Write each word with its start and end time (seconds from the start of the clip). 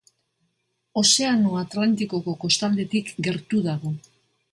Ozeano 1.01 1.51
Atlantikoko 1.63 2.35
kostaldetik 2.45 3.13
gertu 3.29 3.61
dago. 3.67 3.93